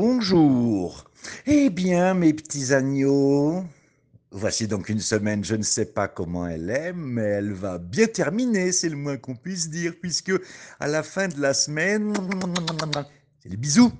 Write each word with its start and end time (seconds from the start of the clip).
Bonjour. 0.00 1.10
Eh 1.44 1.70
bien, 1.70 2.14
mes 2.14 2.32
petits 2.32 2.72
agneaux, 2.72 3.64
voici 4.30 4.68
donc 4.68 4.88
une 4.90 5.00
semaine, 5.00 5.44
je 5.44 5.56
ne 5.56 5.64
sais 5.64 5.86
pas 5.86 6.06
comment 6.06 6.46
elle 6.46 6.70
est, 6.70 6.92
mais 6.92 7.22
elle 7.22 7.52
va 7.52 7.78
bien 7.78 8.06
terminer, 8.06 8.70
c'est 8.70 8.90
le 8.90 8.94
moins 8.94 9.16
qu'on 9.16 9.34
puisse 9.34 9.70
dire, 9.70 9.94
puisque 10.00 10.30
à 10.78 10.86
la 10.86 11.02
fin 11.02 11.26
de 11.26 11.40
la 11.40 11.52
semaine, 11.52 12.14
c'est 13.42 13.48
les 13.48 13.56
bisous. 13.56 13.90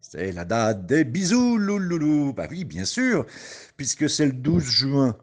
C'est 0.00 0.32
la 0.32 0.44
date 0.44 0.86
des 0.86 1.04
bisous, 1.04 1.58
louloulou. 1.58 2.32
Bah 2.32 2.48
oui, 2.50 2.64
bien 2.64 2.84
sûr, 2.84 3.24
puisque 3.76 4.10
c'est 4.10 4.26
le 4.26 4.32
12 4.32 4.64
juin. 4.64 5.16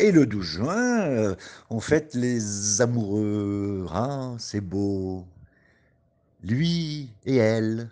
Et 0.00 0.10
le 0.10 0.26
12 0.26 0.44
juin, 0.44 1.00
euh, 1.02 1.36
on 1.70 1.78
fête 1.78 2.12
les 2.14 2.80
amoureux. 2.80 3.86
Ah, 3.92 4.34
c'est 4.40 4.60
beau. 4.60 5.24
Lui 6.42 7.12
et 7.24 7.36
elle. 7.36 7.88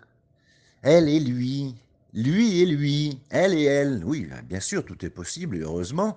Elle 0.81 1.09
et 1.09 1.19
lui, 1.19 1.75
lui 2.13 2.59
et 2.61 2.65
lui, 2.65 3.19
elle 3.29 3.53
et 3.53 3.63
elle. 3.63 4.03
Oui, 4.05 4.25
ben, 4.25 4.41
bien 4.43 4.59
sûr, 4.59 4.85
tout 4.85 5.03
est 5.05 5.09
possible, 5.09 5.57
heureusement. 5.61 6.15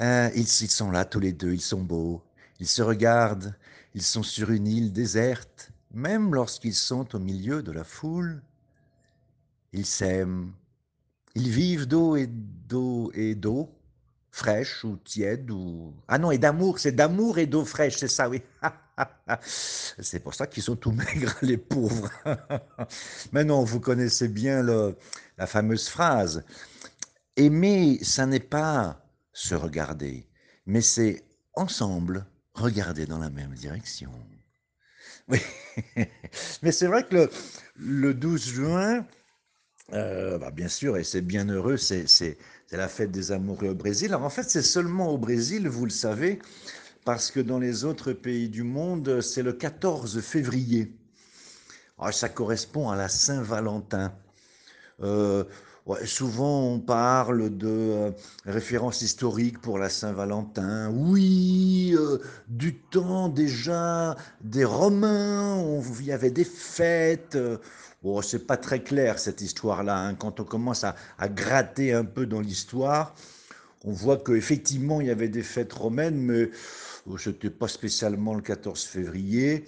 Euh, 0.00 0.30
ils, 0.34 0.42
ils 0.42 0.70
sont 0.70 0.90
là 0.90 1.04
tous 1.04 1.20
les 1.20 1.32
deux, 1.32 1.52
ils 1.52 1.60
sont 1.60 1.82
beaux. 1.82 2.22
Ils 2.60 2.68
se 2.68 2.82
regardent, 2.82 3.54
ils 3.94 4.02
sont 4.02 4.22
sur 4.22 4.50
une 4.50 4.66
île 4.66 4.92
déserte, 4.92 5.70
même 5.92 6.34
lorsqu'ils 6.34 6.74
sont 6.74 7.14
au 7.14 7.18
milieu 7.18 7.62
de 7.62 7.72
la 7.72 7.84
foule. 7.84 8.42
Ils 9.72 9.86
s'aiment, 9.86 10.52
ils 11.34 11.50
vivent 11.50 11.86
d'eau 11.86 12.16
et 12.16 12.26
d'eau 12.28 13.10
et 13.14 13.34
d'eau, 13.34 13.70
fraîche 14.32 14.82
ou 14.82 14.96
tiède 14.96 15.50
ou... 15.50 15.94
Ah 16.08 16.18
non, 16.18 16.30
et 16.30 16.38
d'amour, 16.38 16.78
c'est 16.78 16.92
d'amour 16.92 17.38
et 17.38 17.46
d'eau 17.46 17.64
fraîche, 17.64 17.98
c'est 17.98 18.08
ça, 18.08 18.28
oui. 18.28 18.42
c'est 19.42 20.20
pour 20.20 20.34
ça 20.34 20.46
qu'ils 20.46 20.62
sont 20.62 20.74
tout 20.76 20.90
maigres, 20.92 21.36
les 21.42 21.58
pauvres. 21.58 22.10
Mais 23.32 23.44
non, 23.44 23.62
vous 23.62 23.78
connaissez 23.78 24.28
bien 24.28 24.62
le, 24.62 24.96
la 25.36 25.46
fameuse 25.46 25.88
phrase. 25.88 26.44
Aimer, 27.36 27.98
ça 28.02 28.26
n'est 28.26 28.40
pas 28.40 29.04
se 29.32 29.54
regarder, 29.54 30.28
mais 30.66 30.82
c'est 30.82 31.24
ensemble 31.54 32.26
regarder 32.52 33.06
dans 33.06 33.18
la 33.18 33.30
même 33.30 33.54
direction. 33.54 34.12
Oui, 35.28 35.40
mais 36.62 36.72
c'est 36.72 36.86
vrai 36.86 37.04
que 37.08 37.14
le, 37.14 37.30
le 37.76 38.12
12 38.12 38.44
juin, 38.44 39.06
euh, 39.94 40.38
bah 40.38 40.50
bien 40.50 40.68
sûr, 40.68 40.96
et 40.96 41.04
c'est 41.04 41.22
bien 41.22 41.48
heureux, 41.48 41.76
c'est 41.76 42.06
c'est 42.72 42.78
la 42.78 42.88
fête 42.88 43.10
des 43.10 43.32
amoureux 43.32 43.68
au 43.68 43.74
Brésil. 43.74 44.14
Alors 44.14 44.24
en 44.24 44.30
fait, 44.30 44.48
c'est 44.48 44.62
seulement 44.62 45.10
au 45.10 45.18
Brésil, 45.18 45.68
vous 45.68 45.84
le 45.84 45.90
savez, 45.90 46.38
parce 47.04 47.30
que 47.30 47.38
dans 47.38 47.58
les 47.58 47.84
autres 47.84 48.14
pays 48.14 48.48
du 48.48 48.62
monde, 48.62 49.20
c'est 49.20 49.42
le 49.42 49.52
14 49.52 50.22
février. 50.22 50.90
Alors, 51.98 52.14
ça 52.14 52.30
correspond 52.30 52.88
à 52.88 52.96
la 52.96 53.10
Saint-Valentin. 53.10 54.14
Euh, 55.02 55.44
souvent, 56.06 56.62
on 56.62 56.80
parle 56.80 57.54
de 57.58 57.68
euh, 57.68 58.10
références 58.46 59.02
historiques 59.02 59.60
pour 59.60 59.78
la 59.78 59.90
Saint-Valentin. 59.90 60.90
Oui, 60.92 61.94
euh, 61.94 62.20
du 62.48 62.76
temps 62.76 63.28
déjà 63.28 64.16
des 64.40 64.64
Romains, 64.64 65.56
on, 65.56 65.82
il 66.00 66.06
y 66.06 66.12
avait 66.12 66.30
des 66.30 66.44
fêtes. 66.44 67.36
Bon, 68.02 68.20
c'est 68.20 68.46
pas 68.46 68.56
très 68.56 68.82
clair 68.82 69.18
cette 69.18 69.40
histoire-là. 69.40 69.96
Hein. 69.96 70.14
Quand 70.14 70.40
on 70.40 70.44
commence 70.44 70.84
à, 70.84 70.96
gratter 71.28 71.92
un 71.92 72.04
peu 72.04 72.26
dans 72.26 72.40
l'histoire, 72.40 73.14
on 73.84 73.92
voit 73.92 74.18
qu'effectivement 74.18 75.00
il 75.00 75.06
y 75.06 75.10
avait 75.10 75.28
des 75.28 75.42
fêtes 75.42 75.72
romaines, 75.72 76.16
mais 76.16 76.50
oh, 77.06 77.16
ce 77.16 77.30
n'était 77.30 77.50
pas 77.50 77.68
spécialement 77.68 78.34
le 78.34 78.42
14 78.42 78.82
février. 78.84 79.66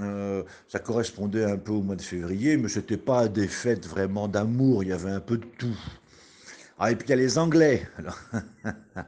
Euh, 0.00 0.44
ça 0.68 0.78
correspondait 0.78 1.44
un 1.44 1.56
peu 1.56 1.72
au 1.72 1.82
mois 1.82 1.96
de 1.96 2.02
février, 2.02 2.56
mais 2.56 2.68
ce 2.68 2.78
n'était 2.78 2.96
pas 2.96 3.26
des 3.26 3.48
fêtes 3.48 3.86
vraiment 3.86 4.28
d'amour, 4.28 4.84
il 4.84 4.90
y 4.90 4.92
avait 4.92 5.10
un 5.10 5.20
peu 5.20 5.38
de 5.38 5.46
tout. 5.58 5.78
Ah, 6.78 6.92
et 6.92 6.96
puis 6.96 7.08
il 7.08 7.10
y 7.10 7.14
a 7.14 7.16
les 7.16 7.38
Anglais. 7.38 7.86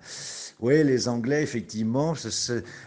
Oui, 0.61 0.83
les 0.85 1.09
Anglais, 1.09 1.43
effectivement, 1.43 2.15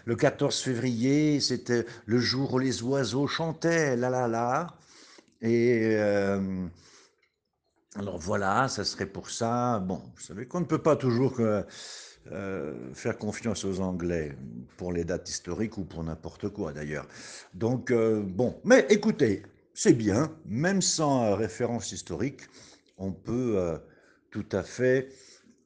le 0.05 0.15
14 0.15 0.61
février, 0.61 1.39
c'était 1.41 1.85
le 2.05 2.17
jour 2.17 2.53
où 2.53 2.59
les 2.59 2.81
oiseaux 2.81 3.27
chantaient, 3.27 3.95
là 3.97 4.09
là 4.09 4.27
là. 4.27 4.67
Et 5.41 5.95
alors 7.95 8.17
voilà, 8.19 8.67
ça 8.67 8.83
serait 8.83 9.05
pour 9.05 9.29
ça. 9.29 9.79
Bon, 9.79 10.01
vous 10.15 10.21
savez 10.21 10.47
qu'on 10.47 10.59
ne 10.59 10.65
peut 10.65 10.81
pas 10.81 10.95
toujours 10.95 11.39
faire 12.93 13.17
confiance 13.17 13.63
aux 13.65 13.79
Anglais 13.79 14.35
pour 14.77 14.91
les 14.91 15.03
dates 15.05 15.29
historiques 15.29 15.77
ou 15.77 15.85
pour 15.85 16.03
n'importe 16.03 16.49
quoi 16.49 16.73
d'ailleurs. 16.73 17.07
Donc 17.53 17.93
bon, 17.93 18.59
mais 18.65 18.85
écoutez, 18.89 19.43
c'est 19.73 19.93
bien, 19.93 20.35
même 20.45 20.81
sans 20.81 21.35
référence 21.35 21.91
historique, 21.91 22.41
on 22.97 23.11
peut 23.11 23.79
tout 24.31 24.45
à 24.51 24.63
fait 24.63 25.09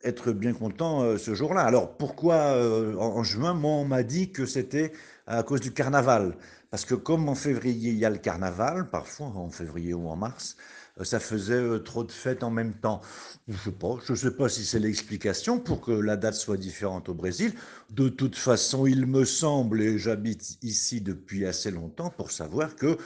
être 0.04 0.32
bien 0.32 0.54
content 0.54 1.18
ce 1.18 1.34
jour-là. 1.34 1.62
Alors 1.62 1.98
pourquoi 1.98 2.58
en 2.98 3.24
juin, 3.24 3.54
moi 3.54 3.72
on 3.72 3.86
m'a 3.86 4.04
dit 4.04 4.32
que 4.32 4.46
c'était 4.46 4.92
à 5.28 5.44
cause 5.44 5.62
du 5.62 5.74
carnaval? 5.74 6.36
Parce 6.72 6.86
que 6.86 6.96
comme 6.96 7.28
en 7.28 7.36
février, 7.36 7.92
il 7.92 7.98
y 7.98 8.06
a 8.06 8.10
le 8.10 8.18
carnaval, 8.18 8.90
parfois 8.90 9.28
en 9.28 9.50
février 9.50 9.94
ou 9.94 10.08
en 10.08 10.16
mars, 10.16 10.56
euh, 11.00 11.04
ça 11.04 11.20
faisait 11.20 11.62
trop 11.84 12.06
de 12.06 12.12
fêtes 12.14 12.44
en 12.44 12.50
même 12.50 12.74
temps. 12.74 13.02
Je 13.50 13.58
sais 13.58 13.72
pas, 13.74 13.98
sais 14.16 14.32
pas 14.32 14.48
si 14.48 14.64
c'est 14.64 14.80
l'explication 14.80 15.60
pour 15.60 15.82
que 15.82 15.92
la 15.92 16.16
date 16.16 16.36
soit 16.36 16.56
différente 16.56 17.10
au 17.10 17.14
Brésil. 17.14 17.54
De 17.90 18.08
toute 18.08 18.38
façon, 18.38 18.88
il 18.88 19.06
me 19.06 19.26
semble, 19.26 19.82
et 19.82 19.98
j'habite 19.98 20.58
ici 20.64 21.02
depuis 21.02 21.46
assez 21.46 21.72
longtemps 21.72 22.10
pour 22.10 22.32
savoir 22.32 22.74
que 22.78 22.98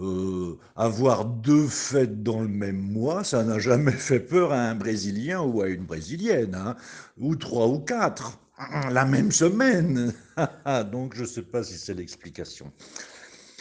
euh, 0.00 0.58
avoir 0.74 1.24
deux 1.24 1.68
fêtes 1.68 2.24
dans 2.24 2.40
le 2.40 2.48
même 2.48 2.80
mois, 2.80 3.22
ça 3.22 3.44
n'a 3.44 3.60
jamais 3.60 3.92
fait 4.08 4.18
peur 4.20 4.50
à 4.52 4.58
un 4.68 4.74
Brésilien 4.74 5.42
ou 5.42 5.62
à 5.62 5.68
une 5.68 5.84
Brésilienne, 5.84 6.56
hein, 6.56 6.74
ou 7.18 7.36
trois 7.36 7.68
ou 7.68 7.78
quatre, 7.78 8.40
la 8.90 9.04
même 9.04 9.30
semaine. 9.30 10.12
Donc 10.90 11.14
je 11.14 11.22
ne 11.22 11.26
sais 11.26 11.42
pas 11.42 11.62
si 11.62 11.74
c'est 11.74 11.94
l'explication. 11.94 12.72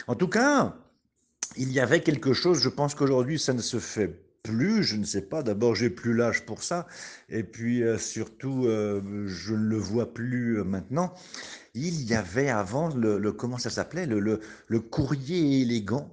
En 0.08 0.16
tout 0.16 0.28
cas, 0.28 0.76
il 1.56 1.72
y 1.72 1.80
avait 1.80 2.02
quelque 2.02 2.34
chose, 2.34 2.60
je 2.60 2.70
pense 2.70 2.96
qu'aujourd'hui 2.96 3.40
ça 3.40 3.54
ne 3.54 3.62
se 3.62 3.80
fait 3.80 4.22
plus, 4.44 4.84
je 4.84 4.96
ne 4.96 5.04
sais 5.04 5.22
pas, 5.22 5.44
d'abord 5.44 5.76
j'ai 5.76 5.90
plus 5.90 6.16
l'âge 6.16 6.46
pour 6.46 6.64
ça, 6.64 6.88
et 7.30 7.44
puis 7.44 7.84
euh, 7.84 7.98
surtout 7.98 8.66
euh, 8.66 9.28
je 9.28 9.54
ne 9.54 9.68
le 9.68 9.78
vois 9.78 10.14
plus 10.14 10.60
euh, 10.60 10.64
maintenant. 10.64 11.14
Il 11.74 12.04
y 12.04 12.16
avait 12.16 12.50
avant 12.50 12.90
le, 12.96 13.32
comment 13.32 13.58
ça 13.58 13.70
s'appelait? 13.70 14.06
Le, 14.06 14.20
le, 14.20 14.80
courrier 14.80 15.62
élégant, 15.62 16.10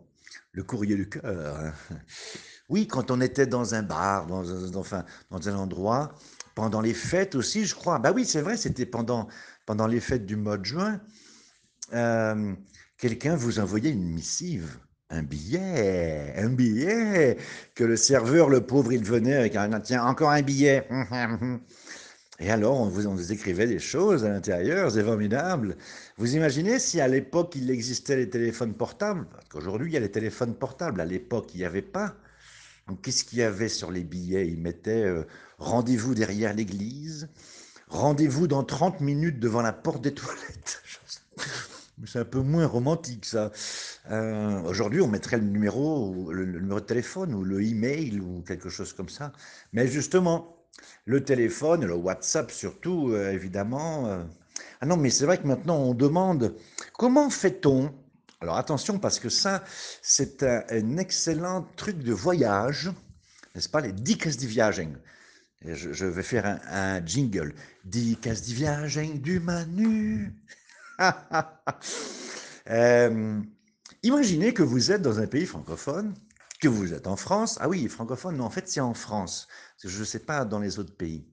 le 0.53 0.63
courrier 0.63 0.95
du 0.97 1.09
cœur. 1.09 1.25
Hein. 1.25 1.73
Oui, 2.69 2.87
quand 2.87 3.11
on 3.11 3.21
était 3.21 3.47
dans 3.47 3.75
un 3.75 3.83
bar, 3.83 4.27
dans, 4.27 4.43
dans, 4.43 4.81
enfin, 4.81 5.05
dans 5.31 5.49
un 5.49 5.57
endroit, 5.57 6.13
pendant 6.55 6.81
les 6.81 6.95
fêtes 6.95 7.35
aussi, 7.35 7.65
je 7.65 7.75
crois. 7.75 7.99
Bah 7.99 8.13
oui, 8.15 8.27
c'est 8.27 8.43
vrai, 8.43 8.57
c'était 8.57 8.87
pendant, 8.87 9.27
pendant 9.65 9.87
les 9.87 10.01
fêtes 10.01 10.27
du 10.27 10.37
mois 10.37 10.59
de 10.59 10.65
juin. 10.67 11.01
Quelqu'un 12.99 13.37
vous 13.37 13.61
envoyait 13.61 13.93
une 13.93 14.11
missive, 14.11 14.77
un 15.09 15.23
billet, 15.23 16.35
un 16.37 16.49
billet, 16.49 17.37
que 17.77 17.85
le 17.85 17.97
serveur, 17.97 18.49
le 18.49 18.61
pauvre, 18.61 18.93
il 18.93 19.05
venait 19.05 19.37
avec 19.37 19.55
un, 19.55 19.79
tiens, 19.79 20.05
encore 20.05 20.31
un 20.31 20.43
billet. 20.43 20.89
Et 22.41 22.51
alors, 22.51 22.81
on 22.81 22.89
vous, 22.89 23.07
on 23.07 23.15
vous 23.15 23.33
écrivait 23.33 23.69
des 23.69 23.79
choses 23.79 24.25
à 24.25 24.31
l'intérieur, 24.31 24.91
c'est 24.91 25.05
formidable. 25.05 25.77
Vous 26.17 26.35
imaginez 26.35 26.81
si 26.81 27.01
à 27.01 27.07
l'époque 27.07 27.55
il 27.55 27.71
existait 27.71 28.17
les 28.17 28.31
téléphones 28.31 28.75
portables? 28.75 29.27
Parce 29.31 29.49
qu'aujourd'hui, 29.49 29.91
il 29.91 29.95
y 29.95 29.97
a 29.97 30.01
les 30.01 30.11
téléphones 30.11 30.57
portables. 30.57 31.01
À 31.01 31.05
l'époque, 31.05 31.55
il 31.55 31.59
n'y 31.59 31.65
avait 31.65 31.83
pas. 31.83 32.17
Donc, 32.89 33.03
qu'est-ce 33.03 33.23
qu'il 33.23 33.39
y 33.39 33.43
avait 33.43 33.69
sur 33.69 33.93
les 33.93 34.03
billets? 34.03 34.49
Ils 34.49 34.61
mettaient 34.61 35.05
euh, 35.05 35.23
rendez-vous 35.59 36.17
derrière 36.17 36.53
l'église, 36.53 37.29
rendez-vous 37.87 38.49
dans 38.49 38.65
30 38.65 39.01
minutes 39.01 39.39
devant 39.39 39.63
la 39.63 39.73
porte 39.73 40.03
des 40.03 40.15
toilettes. 40.15 40.83
C'est 42.07 42.21
un 42.21 42.25
peu 42.25 42.41
moins 42.41 42.67
romantique, 42.67 43.25
ça. 43.25 43.51
Euh, 44.11 44.63
Aujourd'hui, 44.63 45.01
on 45.01 45.09
mettrait 45.09 45.39
le 45.39 45.45
numéro, 45.45 46.33
le, 46.33 46.47
numéro 46.47 46.81
de 46.81 46.85
téléphone 46.85 47.35
ou 47.35 47.43
le 47.43 47.63
email 47.63 48.21
ou 48.21 48.43
quelque 48.43 48.69
chose 48.69 48.93
comme 48.93 49.09
ça. 49.09 49.33
Mais 49.73 49.89
justement, 49.89 50.57
le 51.07 51.25
téléphone, 51.25 51.85
le 51.85 51.95
WhatsApp 51.95 52.51
surtout, 52.51 53.13
euh, 53.13 53.33
évidemment. 53.33 54.07
Euh... 54.07 54.25
Ah 54.81 54.87
non, 54.87 54.97
mais 54.97 55.11
c'est 55.11 55.25
vrai 55.27 55.39
que 55.39 55.47
maintenant, 55.47 55.79
on 55.79 55.95
demande 55.95 56.55
comment 56.93 57.31
fait-on? 57.31 57.93
Alors 58.41 58.57
attention, 58.57 58.99
parce 59.01 59.19
que 59.19 59.29
ça, 59.29 59.65
c'est 60.01 60.45
un, 60.45 60.97
excellent 60.99 61.67
truc 61.77 61.99
de 61.99 62.13
voyage, 62.13 62.91
n'est-ce 63.55 63.69
pas 63.69 63.81
Les 63.81 63.93
dicas 63.93 64.31
de 64.31 64.47
viagem. 64.47 64.97
Je, 65.65 66.07
vais 66.07 66.23
faire 66.23 66.61
un, 66.71 67.05
jingle. 67.05 67.53
Dicas 67.85 68.35
de 68.47 68.55
viagem 68.55 69.19
du 69.19 69.41
Manu. 69.41 70.33
euh, 72.71 73.41
imaginez 74.03 74.53
que 74.53 74.63
vous 74.63 74.91
êtes 74.93 75.03
dans 75.03 75.21
un 75.21 75.27
pays 75.27 75.47
francophone, 75.47 76.15
que 76.61 76.69
vous 76.69 76.93
êtes 76.93 77.07
en 77.07 77.17
France. 77.17 77.59
Ah 77.61 77.69
oui, 77.69 77.89
francophone, 77.89 78.37
non, 78.37 78.45
en 78.45 78.51
fait, 78.51 78.69
c'est 78.69 78.81
en 78.81 78.95
France. 78.95 79.49
Je 79.83 79.99
ne 79.99 80.05
sais 80.05 80.21
pas 80.21 80.45
dans 80.45 80.59
les 80.59 80.79
autres 80.79 80.97
pays. 80.97 81.27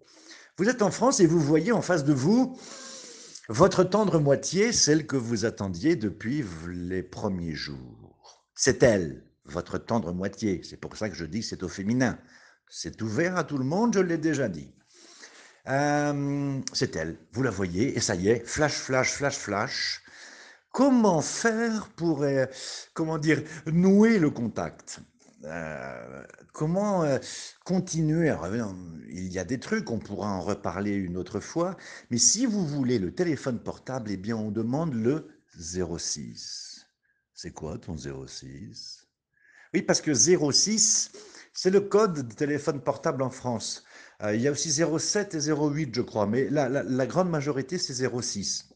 Vous 0.58 0.70
êtes 0.70 0.82
en 0.82 0.92
France 0.92 1.20
et 1.20 1.28
vous 1.28 1.40
voyez 1.40 1.72
en 1.72 1.82
face 1.82 2.04
de 2.04 2.14
vous 2.14 2.58
votre 3.50 3.84
tendre 3.84 4.20
moitié, 4.20 4.72
celle 4.72 5.06
que 5.06 5.18
vous 5.18 5.46
attendiez 5.46 5.96
depuis 5.96 6.44
les 6.68 7.04
premiers 7.04 7.54
jours. 7.54 8.44
C'est 8.56 8.82
elle. 8.84 9.24
votre 9.46 9.78
tendre 9.78 10.12
moitié. 10.12 10.62
C'est 10.64 10.78
pour 10.78 10.98
ça 10.98 11.10
que 11.10 11.16
je 11.16 11.26
dis 11.26 11.42
que 11.42 11.46
c'est 11.46 11.62
au 11.62 11.70
féminin. 11.70 12.18
C'est 12.70 13.02
ouvert 13.04 13.38
à 13.38 13.44
tout 13.44 13.60
le 13.60 13.64
monde, 13.64 13.94
je 13.94 14.00
l'ai 14.00 14.18
déjà 14.18 14.50
dit. 14.50 14.74
Euh, 15.68 16.62
c'est 16.74 16.96
elle, 16.96 17.18
vous 17.34 17.42
la 17.44 17.50
voyez, 17.50 17.98
et 17.98 18.00
ça 18.00 18.16
y 18.16 18.30
est, 18.30 18.46
flash, 18.46 18.74
flash, 18.74 19.14
flash, 19.14 19.38
flash. 19.38 20.02
Comment 20.72 21.22
faire 21.22 21.90
pour, 21.96 22.24
euh, 22.24 22.46
comment 22.94 23.18
dire, 23.18 23.42
nouer 23.66 24.20
le 24.20 24.30
contact? 24.30 25.00
Euh, 25.46 26.24
comment 26.54 27.06
continuer? 27.64 28.34
Il 29.10 29.32
y 29.32 29.40
a 29.40 29.44
des 29.44 29.60
trucs, 29.60 29.90
on 29.90 30.00
pourra 30.00 30.30
en 30.30 30.42
reparler 30.42 30.92
une 30.92 31.18
autre 31.18 31.40
fois, 31.40 31.78
mais 32.12 32.18
si 32.18 32.46
vous 32.46 32.66
voulez 32.66 33.00
le 33.00 33.14
téléphone 33.14 33.60
portable, 33.60 34.12
eh 34.12 34.18
bien 34.18 34.36
on 34.36 34.52
demande 34.52 34.94
le 34.94 35.30
06. 35.58 36.86
C'est 37.34 37.52
quoi 37.52 37.78
ton 37.78 37.96
06 37.98 39.08
Oui, 39.74 39.82
parce 39.82 40.02
que 40.02 40.14
06, 40.14 41.12
c'est 41.54 41.72
le 41.72 41.82
code 41.82 42.28
de 42.28 42.34
téléphone 42.34 42.82
portable 42.82 43.24
en 43.24 43.30
France. 43.30 43.85
Euh, 44.24 44.36
il 44.36 44.42
y 44.42 44.48
a 44.48 44.52
aussi 44.52 44.72
07 44.72 45.36
et 45.36 45.52
08, 45.52 45.94
je 45.94 46.02
crois, 46.02 46.26
mais 46.26 46.48
la, 46.50 47.06
grande 47.06 47.30
majorité, 47.30 47.78
c'est 47.78 47.94
06. 47.94 48.70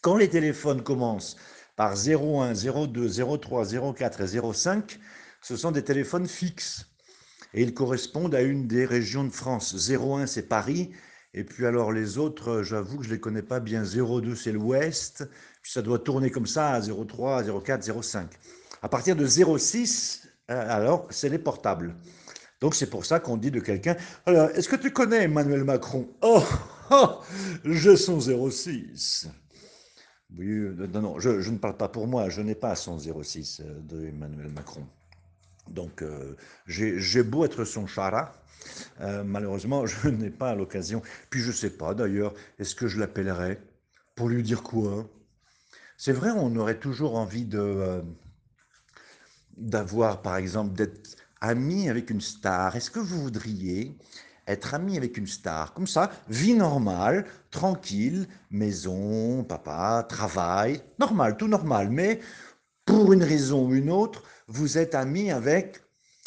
Quand 0.00 0.16
les 0.16 0.28
téléphones 0.28 0.82
commencent 0.82 1.36
par 1.76 1.94
01, 1.94 2.54
02, 2.54 3.38
03, 3.38 3.94
04 3.94 4.20
et 4.20 4.52
05, 4.52 4.98
ce 5.42 5.56
sont 5.56 5.72
des 5.72 5.82
téléphones 5.84 6.28
fixes. 6.28 6.86
Et 7.54 7.62
ils 7.62 7.74
correspondent 7.74 8.34
à 8.34 8.42
une 8.42 8.66
des 8.66 8.84
régions 8.84 9.24
de 9.24 9.30
France. 9.30 9.90
01, 9.90 10.26
c'est 10.26 10.48
Paris. 10.48 10.90
Et 11.34 11.44
puis 11.44 11.66
alors 11.66 11.92
les 11.92 12.18
autres, 12.18 12.62
j'avoue 12.62 12.98
que 12.98 13.04
je 13.04 13.08
ne 13.08 13.14
les 13.14 13.20
connais 13.20 13.42
pas 13.42 13.60
bien. 13.60 13.82
02, 13.82 14.34
c'est 14.34 14.52
l'Ouest. 14.52 15.28
Puis 15.62 15.72
ça 15.72 15.82
doit 15.82 15.98
tourner 15.98 16.30
comme 16.30 16.46
ça 16.46 16.72
à 16.72 16.80
03, 16.80 17.44
04, 17.64 18.02
05. 18.02 18.30
À 18.82 18.88
partir 18.88 19.16
de 19.16 19.26
06, 19.26 20.28
euh, 20.50 20.66
alors, 20.68 21.06
c'est 21.10 21.28
les 21.28 21.38
portables. 21.38 21.94
Donc 22.60 22.74
c'est 22.74 22.90
pour 22.90 23.06
ça 23.06 23.20
qu'on 23.20 23.36
dit 23.36 23.50
de 23.50 23.60
quelqu'un, 23.60 23.96
alors, 24.26 24.50
est-ce 24.50 24.68
que 24.68 24.76
tu 24.76 24.90
connais 24.90 25.24
Emmanuel 25.24 25.64
Macron? 25.64 26.08
Oh, 26.22 26.42
oh, 26.90 27.20
je 27.64 27.94
son 27.94 28.20
06. 28.20 29.28
Oui, 30.36 30.46
euh, 30.46 30.86
non, 30.92 31.02
non, 31.02 31.18
je, 31.20 31.50
ne 31.50 31.58
parle 31.58 31.76
pas 31.76 31.88
pour 31.88 32.06
moi, 32.06 32.28
je 32.28 32.42
n'ai 32.42 32.56
pas 32.56 32.74
son 32.74 32.98
06 32.98 33.60
euh, 33.60 33.80
de 33.80 34.06
Emmanuel 34.06 34.48
Macron. 34.48 34.86
Donc 35.68 36.02
j'ai 36.66 37.22
beau 37.22 37.44
être 37.44 37.66
son 37.66 37.86
chara, 37.86 38.32
malheureusement 38.98 39.84
je 39.86 40.08
n'ai 40.08 40.30
pas 40.30 40.54
l'occasion. 40.54 41.02
Puis 41.28 41.42
je 41.42 41.48
ne 41.48 41.52
sais 41.52 41.68
pas 41.68 41.92
d'ailleurs, 41.92 42.32
est-ce 42.58 42.74
que 42.74 42.88
je 42.88 42.98
l'appellerai 42.98 43.58
pour 44.14 44.30
lui 44.30 44.42
dire 44.42 44.62
quoi? 44.62 45.06
C'est 45.98 46.14
vrai, 46.14 46.30
on 46.30 46.56
aurait 46.56 46.78
toujours 46.78 47.18
envie 47.18 47.46
d'avoir, 49.58 50.22
par 50.22 50.36
exemple, 50.36 50.72
d'être 50.74 51.18
ami 51.40 51.88
avec 51.88 52.10
une 52.10 52.20
star. 52.20 52.76
Est-ce 52.76 52.90
que 52.90 53.00
vous 53.00 53.22
voudriez 53.22 53.96
être 54.46 54.74
ami 54.74 54.96
avec 54.96 55.16
une 55.16 55.26
star? 55.26 55.74
Comme 55.74 55.86
ça, 55.86 56.10
vie 56.28 56.54
normale, 56.54 57.26
tranquille, 57.50 58.26
maison, 58.50 59.44
papa, 59.44 60.04
travail, 60.08 60.82
normal, 60.98 61.36
tout 61.36 61.48
normal. 61.48 61.90
Mais 61.90 62.20
pour 62.84 63.12
une 63.12 63.22
raison 63.22 63.68
ou 63.68 63.74
une 63.74 63.90
autre, 63.90 64.22
vous 64.46 64.78
êtes 64.78 64.94
ami 64.94 65.30
avec, 65.30 65.82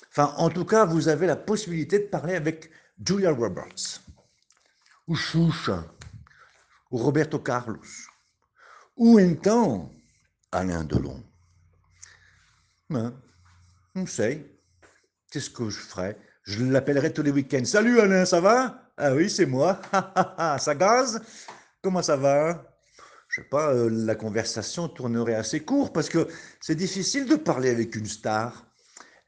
enfin, 0.09 0.33
en 0.37 0.49
tout 0.49 0.65
cas, 0.65 0.85
vous 0.85 1.07
avez 1.07 1.27
la 1.27 1.35
possibilité 1.35 1.99
de 1.99 2.05
parler 2.05 2.35
avec 2.35 2.69
Julia 3.03 3.31
Roberts, 3.31 4.01
ou 5.07 5.15
Choucha, 5.15 5.83
ou 6.91 6.97
Roberto 6.97 7.39
Carlos, 7.39 7.79
ou 8.95 9.17
un 9.17 9.33
temps 9.33 9.91
Alain 10.51 10.83
Delon. 10.83 11.23
Hein? 12.93 13.13
On 13.95 14.05
sait. 14.05 14.50
Qu'est-ce 15.31 15.49
que 15.49 15.69
je 15.69 15.79
ferai 15.79 16.17
Je 16.43 16.61
l'appellerai 16.65 17.13
tous 17.13 17.23
les 17.23 17.31
week-ends. 17.31 17.63
Salut 17.63 18.01
Alain, 18.01 18.25
ça 18.25 18.41
va? 18.41 18.91
Ah 18.97 19.13
oui, 19.13 19.29
c'est 19.29 19.45
moi. 19.45 19.79
ça 20.59 20.75
gaze? 20.75 21.21
Comment 21.81 22.01
ça 22.01 22.17
va? 22.17 22.75
Je 23.29 23.39
sais 23.39 23.47
pas, 23.47 23.73
euh, 23.73 23.89
la 23.89 24.15
conversation 24.15 24.89
tournerait 24.89 25.35
assez 25.35 25.61
court 25.61 25.93
parce 25.93 26.09
que 26.09 26.27
c'est 26.59 26.75
difficile 26.75 27.27
de 27.27 27.37
parler 27.37 27.69
avec 27.69 27.95
une 27.95 28.07
star. 28.07 28.65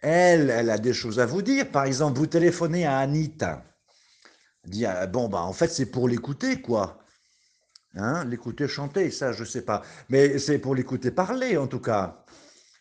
Elle, 0.01 0.49
elle 0.49 0.69
a 0.71 0.77
des 0.77 0.91
choses 0.91 1.21
à 1.21 1.25
vous 1.25 1.41
dire. 1.41 1.71
Par 1.71 1.85
exemple, 1.85 2.19
vous 2.19 2.27
téléphonez 2.27 2.85
à 2.85 2.97
Anita. 2.97 3.63
Dit, 4.65 4.85
ah, 4.85 5.07
bon, 5.07 5.29
bah, 5.29 5.39
en 5.43 5.53
fait, 5.53 5.69
c'est 5.69 5.85
pour 5.85 6.09
l'écouter, 6.09 6.61
quoi. 6.61 6.99
Hein, 7.95 8.25
l'écouter 8.25 8.67
chanter, 8.67 9.09
ça, 9.09 9.31
je 9.31 9.45
sais 9.45 9.61
pas. 9.61 9.81
Mais 10.09 10.37
c'est 10.37 10.59
pour 10.59 10.75
l'écouter 10.75 11.11
parler, 11.11 11.55
en 11.55 11.67
tout 11.67 11.79
cas. 11.79 12.25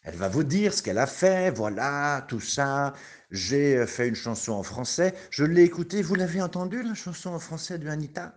Elle 0.04 0.16
va 0.16 0.28
vous 0.28 0.42
dire 0.42 0.74
ce 0.74 0.82
qu'elle 0.82 0.98
a 0.98 1.06
fait, 1.06 1.50
voilà, 1.50 2.24
tout 2.26 2.40
ça. 2.40 2.92
J'ai 3.30 3.76
euh, 3.76 3.86
fait 3.86 4.08
une 4.08 4.16
chanson 4.16 4.52
en 4.52 4.64
français. 4.64 5.14
Je 5.30 5.44
l'ai 5.44 5.62
écoutée. 5.62 6.02
Vous 6.02 6.16
l'avez 6.16 6.42
entendue, 6.42 6.82
la 6.82 6.94
chanson 6.94 7.30
en 7.30 7.38
français 7.38 7.78
de 7.78 7.88
Anita? 7.88 8.34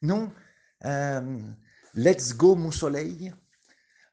Non? 0.00 0.32
Euh, 0.84 1.38
Let's 1.94 2.34
go, 2.34 2.56
mon 2.56 2.70
soleil. 2.70 3.32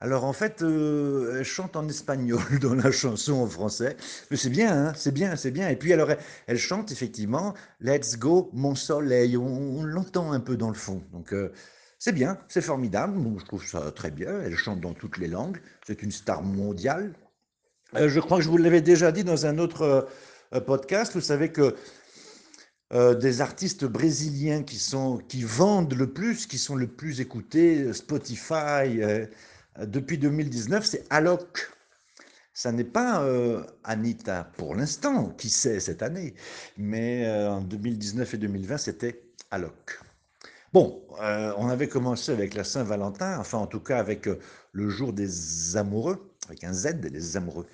Alors 0.02 0.26
en 0.26 0.34
fait, 0.34 0.62
euh, 0.62 1.38
elle 1.40 1.46
chante 1.46 1.78
en 1.78 1.88
espagnol 1.88 2.42
dans 2.62 2.76
la 2.76 2.92
chanson 2.92 3.36
en 3.36 3.48
français. 3.48 3.96
Mais 4.30 4.36
c'est 4.36 4.50
bien, 4.50 4.88
hein 4.88 4.94
c'est 4.96 5.14
bien, 5.14 5.38
c'est 5.38 5.52
bien. 5.52 5.70
Et 5.70 5.78
puis 5.78 5.94
alors, 5.94 6.10
elle, 6.48 6.60
chante 6.60 6.92
effectivement 6.92 7.54
Let's 7.80 8.18
go, 8.18 8.50
mon 8.52 8.76
soleil. 8.76 9.38
On, 9.38 9.84
l'entend 9.86 10.34
un 10.34 10.42
peu 10.42 10.58
dans 10.58 10.70
le 10.70 10.76
fond. 10.76 11.02
Donc 11.14 11.34
c'est 12.04 12.12
bien, 12.12 12.38
c'est 12.50 12.60
formidable, 12.62 13.18
je 13.40 13.46
trouve 13.46 13.66
ça 13.66 13.90
très 13.94 14.12
bien, 14.12 14.42
elle 14.42 14.58
chante 14.58 14.82
dans 14.82 14.94
toutes 14.94 15.18
les 15.18 15.30
langues, 15.30 15.62
c'est 15.88 16.04
une 16.04 16.12
star 16.12 16.44
mondiale. 16.44 17.14
Euh, 17.96 18.10
je 18.10 18.20
crois 18.20 18.40
que 18.40 18.44
je 18.44 18.50
vous 18.50 18.58
l'avais 18.58 18.82
déjà 18.82 19.14
dit 19.14 19.24
dans 19.24 19.46
un 19.46 19.58
autre 19.58 20.10
euh, 20.54 20.60
podcast, 20.60 21.14
vous 21.14 21.22
savez 21.22 21.54
que 21.54 21.78
euh, 22.92 23.16
des 23.16 23.40
artistes 23.40 23.86
brésiliens 23.86 24.64
qui, 24.64 24.82
vendent 25.44 25.94
le 25.94 26.12
plus, 26.12 26.46
qui 26.46 26.58
sont 26.58 26.76
le 26.76 26.88
plus 26.88 27.22
écoutés, 27.22 27.94
Spotify, 27.94 29.00
depuis 29.80 30.18
2019, 30.18 30.86
c'est 30.86 31.06
Alok. 31.10 31.72
Ça 32.54 32.74
n'est 32.74 32.84
pas 32.84 33.26
Anita 33.86 34.52
pour 34.58 34.76
l'instant, 34.76 35.30
qui 35.30 35.50
sait 35.50 35.80
cette 35.80 36.04
année, 36.04 36.34
mais 36.76 37.26
en 37.48 37.62
2019 37.62 38.34
et 38.34 38.38
2020, 38.40 38.78
c'était 38.78 39.24
Alok. 39.52 40.04
Bon, 40.74 41.06
euh, 41.22 41.54
on 41.58 41.70
avait 41.70 41.88
commencé 41.88 42.32
avec 42.32 42.56
la 42.56 42.64
Saint-Valentin, 42.64 43.38
enfin 43.40 43.60
en 43.60 43.68
tout 43.68 43.80
cas 43.80 44.00
avec 44.00 44.28
euh, 44.28 44.40
le 44.72 44.90
jour 44.90 45.14
des 45.14 45.78
amoureux, 45.78 46.34
avec 46.48 46.64
un 46.64 46.74
Z, 46.74 46.96
des 47.00 47.38
amoureux. 47.38 47.68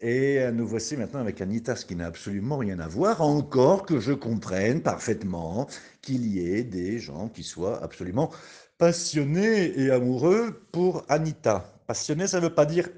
Et 0.00 0.40
euh, 0.40 0.50
nous 0.50 0.66
voici 0.66 0.96
maintenant 0.96 1.20
avec 1.20 1.42
Anita, 1.42 1.76
ce 1.76 1.84
qui 1.84 1.94
n'a 1.94 2.06
absolument 2.06 2.56
rien 2.56 2.78
à 2.80 2.88
voir, 2.88 3.20
encore 3.20 3.84
que 3.84 4.00
je 4.00 4.12
comprenne 4.14 4.82
parfaitement 4.82 5.68
qu'il 6.00 6.26
y 6.26 6.50
ait 6.54 6.64
des 6.64 6.98
gens 6.98 7.28
qui 7.28 7.42
soient 7.42 7.82
absolument 7.84 8.30
passionnés 8.78 9.78
et 9.78 9.90
amoureux 9.90 10.62
pour 10.72 11.04
Anita. 11.10 11.70
Passionné, 11.86 12.26
ça 12.28 12.38
ne 12.38 12.44
veut 12.46 12.54
pas 12.54 12.64
dire 12.64 12.88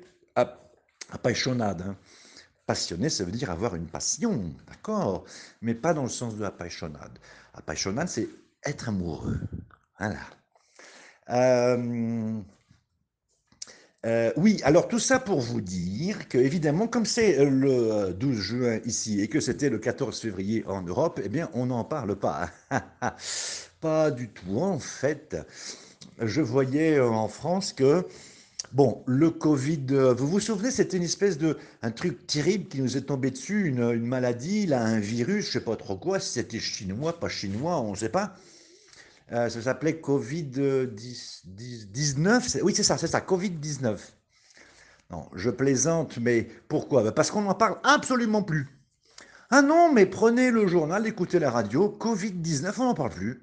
apaixonade. 1.11 1.83
Hein. 1.83 1.97
Passionné, 2.67 3.09
ça 3.09 3.25
veut 3.25 3.33
dire 3.33 3.51
avoir 3.51 3.75
une 3.75 3.87
passion, 3.87 4.55
d'accord 4.69 5.25
Mais 5.61 5.75
pas 5.75 5.93
dans 5.93 6.05
le 6.05 6.09
sens 6.09 6.37
de 6.37 6.45
apaixonade. 6.45 7.19
Apaixonade, 7.55 8.09
c'est 8.09 8.29
être 8.65 8.89
amoureux. 8.89 9.39
Voilà. 9.99 10.21
Euh, 11.31 12.41
euh, 14.07 14.33
oui, 14.37 14.61
alors 14.63 14.89
tout 14.89 14.99
ça 14.99 15.19
pour 15.19 15.41
vous 15.41 15.61
dire 15.61 16.29
que, 16.29 16.39
évidemment, 16.39 16.87
comme 16.87 17.05
c'est 17.05 17.45
le 17.45 18.13
12 18.13 18.37
juin 18.39 18.81
ici 18.85 19.21
et 19.21 19.29
que 19.29 19.41
c'était 19.41 19.71
le 19.71 19.79
14 19.79 20.21
février 20.21 20.65
en 20.67 20.83
Europe, 20.83 21.21
eh 21.23 21.29
bien, 21.29 21.51
on 21.53 21.67
n'en 21.67 21.85
parle 21.85 22.17
pas. 22.17 22.51
pas 23.81 24.11
du 24.11 24.29
tout. 24.29 24.59
En 24.61 24.79
fait, 24.79 25.37
je 26.21 26.41
voyais 26.41 27.01
en 27.01 27.29
France 27.29 27.73
que, 27.73 28.07
bon, 28.73 29.03
le 29.07 29.31
Covid, 29.31 29.87
vous 30.17 30.29
vous 30.29 30.41
souvenez, 30.41 30.71
c'était 30.71 30.97
une 30.97 31.03
espèce 31.03 31.39
de, 31.39 31.59
un 31.83 31.91
truc 31.91 32.27
terrible 32.27 32.69
qui 32.69 32.81
nous 32.81 32.97
est 32.97 33.03
tombé 33.03 33.31
dessus, 33.31 33.67
une, 33.67 34.07
maladie, 34.07 34.67
là, 34.67 34.83
un 34.83 35.01
virus, 35.01 35.47
je 35.47 35.53
sais 35.53 35.61
pas 35.61 35.77
trop 35.77 35.97
quoi, 35.97 36.21
si 36.21 36.33
c'était 36.33 36.61
chinois, 36.61 37.19
pas 37.19 37.29
chinois, 37.29 37.81
on 37.81 37.93
ne 37.93 37.97
sait 37.97 38.09
pas. 38.09 38.35
Euh, 39.33 39.49
ça 39.49 39.61
s'appelait 39.61 40.01
Covid-19. 40.03 42.63
Oui, 42.63 42.73
c'est 42.75 42.83
ça, 42.83 42.97
c'est 42.97 43.09
ça, 43.09 43.21
Covid-19. 43.21 43.99
Non, 45.11 45.29
je 45.35 45.51
plaisante, 45.51 46.19
mais 46.19 46.49
pourquoi? 46.69 47.03
Ben, 47.03 47.13
Parce 47.13 47.31
qu'on 47.31 47.43
n'en 47.43 47.55
parle 47.55 47.79
absolument 47.83 48.43
plus. 48.43 48.67
Ah 49.51 49.63
non, 49.63 49.93
mais 49.93 50.05
prenez 50.05 50.51
le 50.51 50.67
journal, 50.67 51.07
écoutez 51.07 51.39
la 51.39 51.51
radio, 51.51 51.97
Covid-19, 51.99 52.75
on 52.79 52.85
n'en 52.85 52.95
parle 52.95 53.11
plus. 53.11 53.43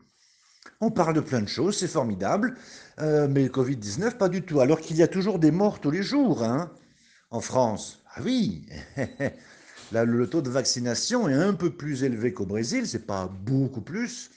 On 0.82 0.92
parle 0.92 1.16
de 1.16 1.22
plein 1.22 1.42
de 1.42 1.48
choses, 1.48 1.78
c'est 1.78 1.88
formidable, 1.88 2.56
euh, 3.00 3.28
mais 3.30 3.48
Covid-19, 3.48 4.18
pas 4.18 4.30
du 4.30 4.42
tout. 4.42 4.60
Alors 4.60 4.82
qu'il 4.82 4.98
y 4.98 5.04
a 5.04 5.08
toujours 5.08 5.40
des 5.40 5.52
morts 5.52 5.80
tous 5.80 5.92
les 5.92 6.04
jours, 6.04 6.44
hein, 6.44 6.72
en 7.32 7.42
France. 7.42 8.04
Ah 8.14 8.22
oui 8.24 8.66
le 9.92 10.28
taux 10.28 10.42
de 10.42 10.50
vaccination 10.50 11.30
est 11.30 11.34
un 11.34 11.54
peu 11.54 11.70
plus 11.70 12.04
élevé 12.04 12.34
qu'au 12.34 12.46
Brésil, 12.46 12.88
c'est 12.88 13.06
pas 13.06 13.28
beaucoup 13.28 13.82
plus, 13.82 14.32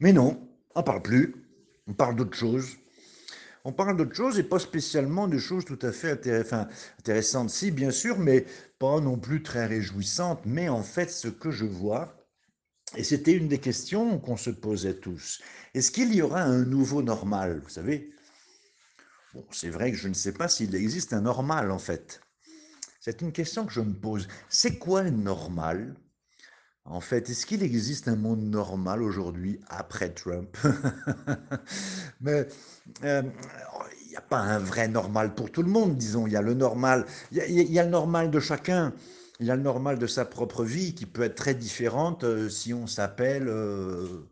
mais 0.00 0.12
non, 0.12 0.40
on 0.74 0.82
parle 0.82 1.02
plus, 1.02 1.34
on 1.86 1.92
parle 1.92 2.16
d'autre 2.16 2.36
chose. 2.36 2.76
on 3.64 3.72
parle 3.72 3.96
d'autre 3.96 4.14
chose 4.14 4.38
et 4.38 4.42
pas 4.42 4.58
spécialement 4.58 5.28
de 5.28 5.38
choses 5.38 5.64
tout 5.64 5.78
à 5.82 5.92
fait 5.92 6.10
intéressantes. 6.98 7.50
Si, 7.50 7.70
bien 7.70 7.90
sûr, 7.90 8.18
mais 8.18 8.46
pas 8.78 9.00
non 9.00 9.18
plus 9.18 9.42
très 9.42 9.66
réjouissantes. 9.66 10.40
Mais 10.44 10.68
en 10.68 10.82
fait, 10.82 11.10
ce 11.10 11.28
que 11.28 11.50
je 11.50 11.64
vois, 11.64 12.14
et 12.96 13.04
c'était 13.04 13.32
une 13.32 13.48
des 13.48 13.58
questions 13.58 14.18
qu'on 14.18 14.36
se 14.36 14.50
posait 14.50 14.94
tous, 14.94 15.40
est-ce 15.74 15.90
qu'il 15.90 16.14
y 16.14 16.22
aura 16.22 16.42
un 16.42 16.64
nouveau 16.64 17.02
normal 17.02 17.60
Vous 17.62 17.70
savez, 17.70 18.10
bon, 19.34 19.44
c'est 19.50 19.70
vrai 19.70 19.90
que 19.90 19.96
je 19.96 20.08
ne 20.08 20.14
sais 20.14 20.32
pas 20.32 20.48
s'il 20.48 20.74
existe 20.74 21.12
un 21.12 21.22
normal 21.22 21.70
en 21.70 21.78
fait. 21.78 22.20
C'est 23.00 23.20
une 23.20 23.32
question 23.32 23.66
que 23.66 23.72
je 23.72 23.80
me 23.80 23.92
pose. 23.92 24.28
C'est 24.48 24.78
quoi 24.78 25.00
un 25.00 25.10
normal? 25.10 25.94
En 26.86 27.00
fait, 27.00 27.30
est-ce 27.30 27.46
qu'il 27.46 27.62
existe 27.62 28.08
un 28.08 28.16
monde 28.16 28.42
normal 28.42 29.02
aujourd'hui 29.02 29.58
après 29.68 30.10
Trump? 30.10 30.56
Mais 32.20 32.46
euh, 33.04 33.22
il 34.02 34.08
n'y 34.10 34.16
a 34.16 34.20
pas 34.20 34.38
un 34.38 34.58
vrai 34.58 34.88
normal 34.88 35.34
pour 35.34 35.50
tout 35.50 35.62
le 35.62 35.70
monde, 35.70 35.96
disons. 35.96 36.26
Il 36.26 36.34
y 36.34 36.36
a 36.36 36.42
le 36.42 36.54
normal, 36.54 37.06
il 37.32 37.38
y 37.38 37.78
a, 37.78 37.84
le 37.84 37.90
normal 37.90 38.30
de 38.30 38.38
chacun. 38.38 38.92
Il 39.40 39.50
a 39.50 39.56
le 39.56 39.62
normal 39.62 39.98
de 39.98 40.06
sa 40.06 40.24
propre 40.24 40.64
vie 40.64 40.94
qui 40.94 41.06
peut 41.06 41.22
être 41.22 41.34
très 41.34 41.54
différente 41.54 42.24
euh, 42.24 42.48
si 42.48 42.72
on 42.72 42.86
s'appelle 42.86 43.48
euh, 43.48 44.28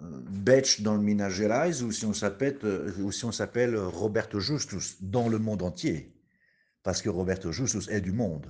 Betch 0.00 0.82
dans 0.82 0.94
le 0.94 1.00
Minas 1.00 1.82
ou 1.82 1.90
si 1.92 2.04
on 2.06 2.14
s'appelle 2.14 2.58
ou 3.00 3.10
si 3.10 3.24
on 3.24 3.32
s'appelle 3.32 3.76
Roberto 3.76 4.40
Justus 4.40 4.96
dans 5.00 5.28
le 5.28 5.38
monde 5.38 5.62
entier, 5.62 6.14
parce 6.82 7.02
que 7.02 7.08
Roberto 7.08 7.50
Justus 7.50 7.88
est 7.88 8.02
du 8.02 8.12
monde. 8.12 8.46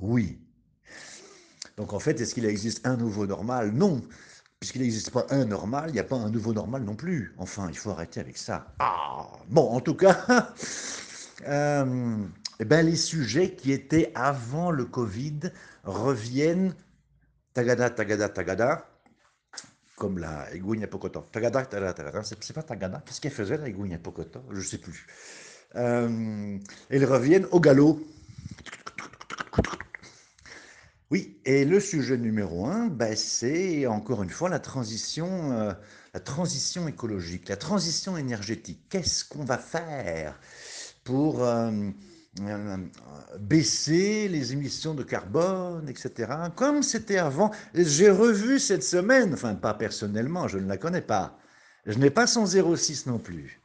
Oui, 0.00 0.40
donc 1.76 1.92
en 1.92 1.98
fait, 1.98 2.20
est-ce 2.20 2.34
qu'il 2.34 2.44
existe 2.44 2.86
un 2.86 2.96
nouveau 2.96 3.26
normal? 3.26 3.72
Non. 3.72 4.02
Puisqu'il 4.60 4.82
n'existe 4.82 5.10
pas 5.10 5.26
un 5.30 5.44
normal, 5.44 5.90
il 5.90 5.94
n'y 5.94 5.98
a 5.98 6.04
pas 6.04 6.16
un 6.16 6.30
nouveau 6.30 6.52
normal 6.52 6.84
non 6.84 6.94
plus. 6.94 7.34
Enfin, 7.38 7.66
il 7.68 7.76
faut 7.76 7.90
arrêter 7.90 8.20
avec 8.20 8.38
ça. 8.38 8.72
Ah 8.78 9.26
Bon, 9.48 9.68
en 9.70 9.80
tout 9.80 9.94
cas, 9.96 10.24
euh, 11.46 12.16
eh 12.60 12.64
ben, 12.64 12.86
les 12.86 12.96
sujets 12.96 13.54
qui 13.54 13.72
étaient 13.72 14.12
avant 14.14 14.70
le 14.70 14.84
Covid 14.84 15.40
reviennent 15.84 16.74
tagada, 17.54 17.90
tagada, 17.90 18.28
tagada, 18.28 18.88
comme 19.96 20.18
la 20.18 20.52
Egounia 20.54 20.86
Pokoto. 20.86 21.26
Tagada, 21.32 21.64
tagada, 21.66 21.92
tagada. 21.92 22.22
C'est 22.22 22.52
pas 22.52 22.62
tagada. 22.62 23.02
Qu'est-ce 23.04 23.20
qu'elle 23.20 23.32
faisait, 23.32 23.56
la 23.56 23.68
Egounia 23.68 23.98
Pokoto 23.98 24.40
Je 24.50 24.58
ne 24.58 24.64
sais 24.64 24.78
plus. 24.78 25.06
Euh, 25.76 26.58
ils 26.90 27.04
reviennent 27.04 27.46
au 27.50 27.60
galop. 27.60 28.00
Oui, 31.10 31.38
et 31.44 31.66
le 31.66 31.78
sujet 31.78 32.16
numéro 32.16 32.66
un, 32.66 32.86
ben, 32.86 33.14
c'est 33.14 33.86
encore 33.86 34.22
une 34.22 34.30
fois 34.30 34.48
la 34.48 34.58
transition, 34.58 35.52
euh, 35.52 35.72
la 36.14 36.20
transition 36.20 36.88
écologique, 36.88 37.48
la 37.50 37.58
transition 37.58 38.16
énergétique. 38.16 38.86
Qu'est-ce 38.88 39.24
qu'on 39.24 39.44
va 39.44 39.58
faire? 39.58 40.38
Pour 41.04 41.44
euh, 41.44 41.70
euh, 42.40 42.76
baisser 43.38 44.28
les 44.28 44.52
émissions 44.52 44.94
de 44.94 45.02
carbone, 45.02 45.88
etc. 45.88 46.32
Comme 46.54 46.82
c'était 46.82 47.18
avant. 47.18 47.50
J'ai 47.74 48.10
revu 48.10 48.58
cette 48.58 48.84
semaine, 48.84 49.34
enfin 49.34 49.54
pas 49.54 49.74
personnellement, 49.74 50.48
je 50.48 50.58
ne 50.58 50.68
la 50.68 50.76
connais 50.76 51.02
pas. 51.02 51.38
Je 51.86 51.98
n'ai 51.98 52.10
pas 52.10 52.26
son 52.26 52.46
06 52.46 53.06
non 53.06 53.18
plus 53.18 53.60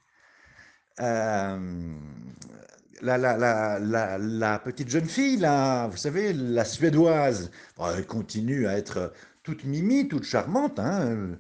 la, 3.02 3.18
la, 3.18 4.18
la, 4.20 4.60
petite 4.60 4.90
jeune 4.90 5.06
fille, 5.08 5.38
là, 5.38 5.88
vous 5.88 5.98
savez, 5.98 6.34
la 6.34 6.66
suédoise, 6.66 7.52
elle 7.80 8.06
continue 8.06 8.68
à 8.68 8.78
être 8.78 9.14
toute 9.44 9.64
mimi, 9.66 10.08
toute 10.08 10.24
charmante. 10.24 10.80
Hein. 10.80 11.38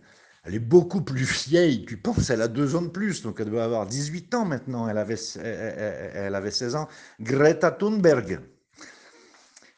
Elle 0.47 0.55
est 0.55 0.59
beaucoup 0.59 1.01
plus 1.01 1.45
vieille, 1.47 1.85
tu 1.85 1.97
penses, 1.97 2.29
elle 2.29 2.41
a 2.41 2.47
deux 2.47 2.77
ans 2.77 2.81
de 2.81 2.87
plus, 2.87 3.21
donc 3.21 3.41
elle 3.41 3.49
doit 3.49 3.65
avoir 3.65 3.85
18 3.85 4.33
ans 4.33 4.45
maintenant, 4.45 4.87
elle 4.87 4.97
avait, 4.97 5.17
elle 5.35 6.33
avait 6.33 6.51
16 6.51 6.75
ans. 6.75 6.87
Greta 7.19 7.69
Thunberg. 7.69 8.39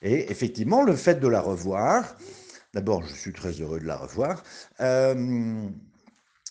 Et 0.03 0.31
effectivement, 0.31 0.83
le 0.83 0.95
fait 0.95 1.19
de 1.19 1.27
la 1.27 1.41
revoir, 1.41 2.15
d'abord, 2.75 3.03
je 3.03 3.15
suis 3.15 3.33
très 3.33 3.51
heureux 3.53 3.79
de 3.79 3.85
la 3.85 3.97
revoir, 3.97 4.43
euh, 4.79 5.67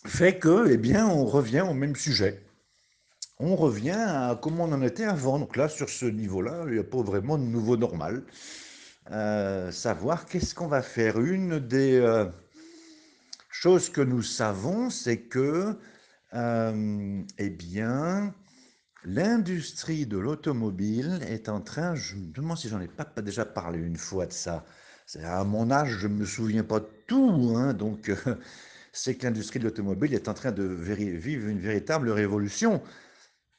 fait 0.05 0.39
que, 0.39 0.69
eh 0.69 0.79
bien, 0.79 1.07
on 1.07 1.25
revient 1.25 1.61
au 1.61 1.75
même 1.75 1.95
sujet 1.95 2.43
on 3.41 3.55
revient 3.55 3.91
à 3.91 4.39
comment 4.41 4.65
on 4.65 4.73
en 4.73 4.83
était 4.83 5.05
avant. 5.05 5.39
Donc 5.39 5.57
là, 5.57 5.69
sur 5.69 5.89
ce 5.89 6.07
niveau-là, 6.07 6.65
il 6.67 6.73
n'y 6.73 6.79
a 6.79 6.85
pas 6.85 7.03
vraiment 7.03 7.39
de 7.39 7.45
nouveau 7.45 7.77
normal. 7.77 8.23
Euh, 9.11 9.71
savoir 9.71 10.27
qu'est-ce 10.27 10.55
qu'on 10.55 10.67
va 10.67 10.83
faire. 10.83 11.21
Une 11.21 11.59
des 11.59 11.99
euh, 11.99 12.27
choses 13.61 13.88
que 13.88 14.00
nous 14.00 14.23
savons, 14.23 14.88
c'est 14.88 15.23
que, 15.23 15.77
euh, 16.35 17.23
eh 17.38 17.50
bien, 17.50 18.33
l'industrie 19.03 20.07
de 20.07 20.17
l'automobile 20.17 21.19
est 21.27 21.49
en 21.49 21.61
train, 21.61 21.97
je 21.97 22.15
me 22.15 22.27
demande 22.33 22.57
si 22.57 22.69
j'en 22.69 22.81
ai 22.81 22.87
pas, 22.87 23.05
déjà 23.21 23.45
parlé 23.45 23.81
une 23.81 23.97
fois 23.97 24.27
de 24.27 24.33
ça. 24.33 24.65
À 25.25 25.43
mon 25.43 25.73
âge, 25.73 25.99
je 25.99 26.07
ne 26.07 26.15
me 26.15 26.25
souviens 26.25 26.62
pas 26.62 26.79
de 26.79 26.88
tout, 27.09 27.55
hein, 27.57 27.73
donc 27.75 28.12
c'est 28.93 29.17
que 29.17 29.27
l'industrie 29.27 29.59
de 29.59 29.65
l'automobile 29.65 30.15
est 30.15 30.29
en 30.29 30.35
train 30.35 30.53
de 30.53 30.62
vivre 30.62 31.49
une 31.49 31.59
véritable 31.59 32.11
révolution 32.11 32.81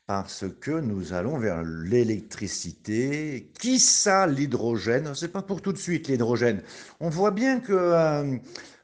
parce 0.08 0.46
que 0.62 0.72
nous 0.72 1.12
allons 1.13 1.38
vers 1.38 1.62
l'électricité, 1.63 3.51
qui 3.60 3.79
ça 3.79 4.27
l'hydrogène? 4.27 5.13
C'est 5.13 5.32
pas 5.32 5.44
pour 5.44 5.62
tout 5.62 5.74
de 5.74 5.77
suite 5.77 6.08
l'hydrogène. 6.08 6.63
On 7.00 7.10
voit 7.10 7.32
bien 7.32 7.60
que 7.60 7.74
euh, 7.74 8.38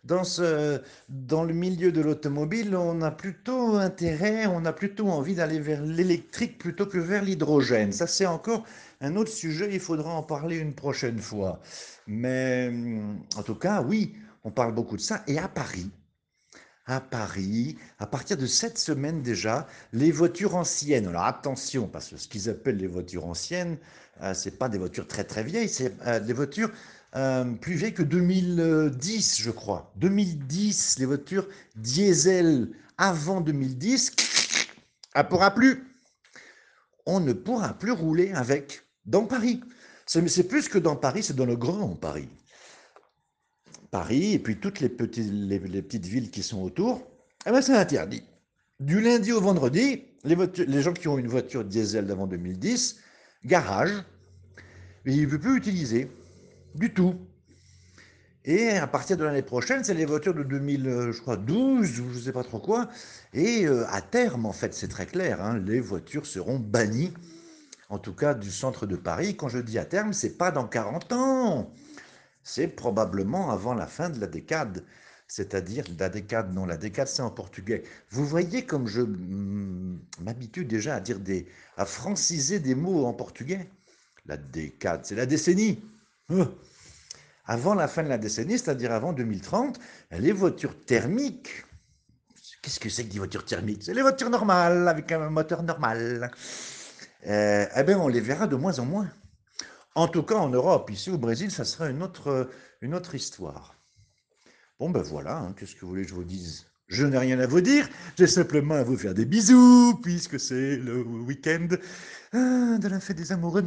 dans, 0.06 1.44
le 1.44 1.54
milieu 1.54 1.92
de 1.92 2.02
l'automobile, 2.02 2.76
on 2.76 3.02
a 3.02 3.12
plutôt 3.12 3.76
intérêt, 3.76 4.46
on 4.46 4.66
a 4.66 4.74
plutôt 4.74 5.10
envie 5.10 5.36
d'aller 5.36 5.60
vers 5.60 5.84
l'électrique 5.84 6.58
plutôt 6.60 6.86
que 6.86 7.00
vers 7.00 7.24
l'hydrogène. 7.24 7.92
Ça, 7.92 8.06
c'est 8.06 8.28
encore 8.28 8.66
un 9.02 9.16
autre 9.16 9.32
sujet, 9.32 9.70
il 9.72 9.80
faudra 9.80 10.12
en 10.14 10.24
parler 10.24 10.58
une 10.58 10.76
prochaine 10.76 11.20
fois. 11.20 11.60
Mais 12.08 12.72
en 13.36 13.44
tout 13.44 13.56
cas, 13.56 13.82
oui, 13.82 14.16
on 14.44 14.52
parle 14.52 14.74
beaucoup 14.74 14.96
de 14.96 15.02
ça. 15.02 15.24
Et 15.28 15.40
à 15.40 15.48
Paris, 15.48 15.90
à 16.86 17.02
Paris, 17.02 17.78
à 17.98 18.06
partir 18.06 18.38
de 18.38 18.46
cette 18.46 18.78
semaine 18.78 19.24
déjà, 19.24 19.68
les 19.92 20.12
voitures 20.12 20.56
anciennes. 20.56 21.08
Alors 21.08 21.24
attention, 21.24 21.88
parce 21.88 22.10
que 22.10 22.18
ce 22.18 22.28
qu'ils 22.28 22.48
appellent 22.50 22.78
les 22.78 22.88
voitures 22.88 23.26
anciennes, 23.26 23.78
euh, 24.22 24.34
ce 24.36 24.50
n'est 24.50 24.56
pas 24.56 24.70
des 24.70 24.78
voitures 24.78 25.08
très 25.08 25.24
très 25.24 25.44
vieilles, 25.44 25.68
c'est 25.68 25.94
euh, 26.06 26.20
des 26.20 26.34
voitures 26.34 26.72
euh, 27.16 27.46
plus 27.54 27.76
vieilles 27.76 27.94
que 27.94 28.04
2010, 28.04 29.42
je 29.42 29.52
crois. 29.52 29.94
2010, 29.98 31.00
les 31.00 31.06
voitures 31.06 31.48
diesel 31.76 32.70
avant 32.98 33.42
2010, 33.42 34.12
on 35.16 35.20
ne 35.20 35.24
pourra 35.24 35.52
plus. 35.52 35.84
On 37.06 37.20
ne 37.20 37.34
pourra 37.34 37.74
plus 37.74 37.92
rouler 37.92 38.32
avec 38.34 38.82
dans 39.06 39.26
Paris. 39.26 39.62
C'est 40.06 40.48
plus 40.48 40.68
que 40.68 40.78
dans 40.78 40.96
Paris, 40.96 41.24
c'est 41.24 41.36
dans 41.36 41.46
le 41.46 41.56
Grand 41.56 41.96
Paris. 41.96 42.30
Paris 43.92 44.34
et 44.34 44.40
puis 44.40 44.58
toutes 44.58 44.82
les, 44.82 44.90
petites 44.90 46.06
villes 46.06 46.32
qui 46.32 46.44
sont 46.44 46.62
autour, 46.62 47.02
eh 47.46 47.52
ben 47.52 47.62
c'est 47.62 47.78
interdit. 47.78 48.24
Du 48.80 49.00
lundi 49.00 49.32
au 49.32 49.40
vendredi, 49.40 50.04
les, 50.26 50.82
gens 50.82 50.92
qui 50.92 51.08
ont 51.08 51.18
une 51.18 51.28
voiture 51.28 51.64
diesel 51.64 52.08
d'avant 52.08 52.28
2010, 52.28 53.00
garage, 53.46 53.94
ils 55.06 55.22
ne 55.22 55.28
peuvent 55.28 55.40
plus 55.40 55.58
utiliser 55.58 56.10
du 56.76 56.94
tout. 56.94 57.16
Et 58.46 58.70
à 58.70 58.86
partir 58.88 59.18
de 59.18 59.24
l'année 59.24 59.42
prochaine, 59.42 59.84
c'est 59.84 59.96
les 59.96 60.06
voitures 60.06 60.36
de 60.36 60.44
2012 60.44 62.00
ou 62.00 62.12
je 62.14 62.18
ne 62.18 62.24
sais 62.24 62.32
pas 62.32 62.44
trop 62.44 62.60
quoi. 62.60 62.90
Et 63.34 63.66
euh, 63.66 63.86
à 63.90 64.02
terme, 64.02 64.46
en 64.46 64.54
fait, 64.54 64.74
c'est 64.74 64.88
très 64.88 65.08
clair, 65.08 65.42
hein, 65.42 65.58
les 65.58 65.80
voitures 65.80 66.28
seront 66.28 66.60
bannies, 66.60 67.12
en 67.90 67.98
tout 68.00 68.14
cas 68.14 68.36
du 68.36 68.52
centre 68.52 68.86
de 68.86 68.96
Paris. 68.96 69.36
Quand 69.36 69.50
je 69.50 69.58
dis 69.60 69.80
à 69.80 69.86
terme, 69.86 70.14
c'est 70.14 70.38
pas 70.38 70.52
dans 70.52 70.68
40 70.68 71.12
ans 71.14 71.74
c'est 72.46 72.68
probablement 72.68 73.52
avant 73.52 73.74
la 73.74 73.88
fin 73.88 74.10
de 74.10 74.20
la 74.22 74.28
décade, 74.28 74.86
c'est-à-dire 75.28 75.84
la 76.00 76.10
décade, 76.10 76.54
non, 76.54 76.66
la 76.66 76.78
décade 76.78 77.08
c'est 77.08 77.24
en 77.24 77.32
portugais. 77.32 77.84
Vous 78.12 78.26
voyez 78.26 78.66
comme 78.66 78.88
je 78.88 79.02
m'habitue 80.22 80.64
déjà 80.66 80.96
à 80.96 81.00
dire 81.02 81.20
des, 81.20 81.48
à 81.76 81.86
franciser 81.86 82.60
des 82.60 82.76
mots 82.76 83.06
en 83.06 83.14
portugais? 83.14 83.70
La 84.28 84.38
décade, 84.38 85.06
c'est 85.06 85.16
la 85.16 85.26
décennie. 85.26 85.84
Euh. 86.32 86.46
Avant 87.46 87.76
la 87.76 87.88
fin 87.88 88.02
de 88.04 88.10
la 88.10 88.18
décennie, 88.18 88.58
c'est-à-dire 88.58 88.92
avant 88.92 89.14
2030, 89.14 89.80
les 90.12 90.32
voitures 90.32 90.76
thermiques, 90.86 91.64
qu'est-ce 92.62 92.80
que 92.80 92.90
c'est 92.90 93.06
que 93.06 93.14
des 93.14 93.20
voitures 93.20 93.46
thermiques? 93.46 93.84
C'est 93.84 93.94
les 93.94 94.02
voitures 94.02 94.32
normales, 94.32 94.88
avec 94.88 95.12
un 95.12 95.30
moteur 95.30 95.62
normal. 95.62 96.32
Euh, 97.28 97.66
eh 97.76 97.84
bien, 97.84 98.00
on 98.00 98.08
les 98.08 98.22
verra 98.22 98.48
de 98.48 98.56
moins 98.56 98.80
en 98.80 98.86
moins. 98.86 99.10
En 99.94 100.08
tout 100.08 100.24
cas, 100.24 100.36
en 100.36 100.50
Europe, 100.50 100.90
ici 100.90 101.12
au 101.12 101.20
Brésil, 101.20 101.52
ça 101.52 101.66
sera 101.66 101.90
une 101.90 102.02
autre, 102.02 102.50
une 102.82 102.96
autre 102.96 103.14
histoire. 103.14 103.76
Bon, 104.80 104.90
ben 104.90 105.04
voilà, 105.04 105.38
hein, 105.38 105.54
qu'est-ce 105.58 105.76
que 105.76 105.82
vous 105.82 105.90
voulez 105.90 106.04
que 106.04 106.10
je 106.10 106.16
vous 106.16 106.24
dise? 106.24 106.66
Je 106.88 107.06
n'ai 107.06 107.18
rien 107.18 107.40
à 107.40 107.48
vous 107.48 107.62
dire, 107.62 107.88
j'ai 108.18 108.28
simplement 108.28 108.76
à 108.76 108.84
vous 108.84 108.98
faire 108.98 109.14
des 109.14 109.26
bisous, 109.26 110.00
puisque 110.04 110.40
c'est 110.40 110.78
le 110.78 111.02
week-end 111.02 111.68
ah, 112.34 112.78
de 112.78 112.88
la 112.88 113.00
fête 113.00 113.18
des 113.18 113.32
amoureux. 113.32 113.64